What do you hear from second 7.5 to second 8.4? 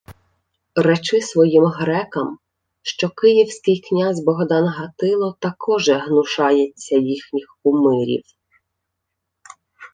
кумирів.